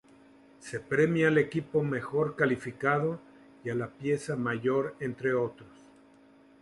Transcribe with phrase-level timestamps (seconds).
[0.57, 3.19] Se premia al Equipo Mejor Calificado
[3.63, 5.69] y a la Pieza Mayor, entre otros.